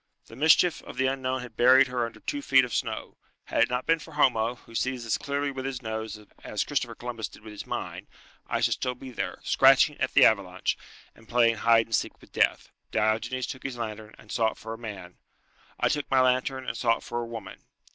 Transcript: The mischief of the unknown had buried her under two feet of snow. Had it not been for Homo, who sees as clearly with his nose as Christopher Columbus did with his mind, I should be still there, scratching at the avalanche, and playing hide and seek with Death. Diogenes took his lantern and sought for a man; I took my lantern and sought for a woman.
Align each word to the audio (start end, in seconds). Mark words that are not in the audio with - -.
The 0.25 0.35
mischief 0.35 0.81
of 0.81 0.97
the 0.97 1.05
unknown 1.05 1.41
had 1.43 1.55
buried 1.55 1.85
her 1.85 2.07
under 2.07 2.19
two 2.19 2.41
feet 2.41 2.65
of 2.65 2.73
snow. 2.73 3.17
Had 3.43 3.61
it 3.61 3.69
not 3.69 3.85
been 3.85 3.99
for 3.99 4.13
Homo, 4.13 4.55
who 4.55 4.73
sees 4.73 5.05
as 5.05 5.15
clearly 5.19 5.51
with 5.51 5.63
his 5.63 5.83
nose 5.83 6.19
as 6.43 6.63
Christopher 6.63 6.95
Columbus 6.95 7.27
did 7.27 7.43
with 7.43 7.51
his 7.51 7.67
mind, 7.67 8.07
I 8.47 8.61
should 8.61 8.79
be 8.99 9.09
still 9.11 9.15
there, 9.15 9.37
scratching 9.43 10.01
at 10.01 10.15
the 10.15 10.25
avalanche, 10.25 10.75
and 11.13 11.29
playing 11.29 11.57
hide 11.57 11.85
and 11.85 11.93
seek 11.93 12.19
with 12.19 12.31
Death. 12.31 12.71
Diogenes 12.89 13.45
took 13.45 13.61
his 13.61 13.77
lantern 13.77 14.15
and 14.17 14.31
sought 14.31 14.57
for 14.57 14.73
a 14.73 14.75
man; 14.75 15.17
I 15.79 15.87
took 15.87 16.09
my 16.09 16.21
lantern 16.21 16.67
and 16.67 16.75
sought 16.75 17.03
for 17.03 17.21
a 17.21 17.25
woman. 17.27 17.59